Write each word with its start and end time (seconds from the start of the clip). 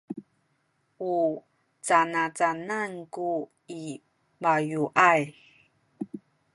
u 1.11 1.15
canacanan 1.85 2.91
ku 3.13 3.29
i 3.81 3.83
bayuay? 4.41 5.21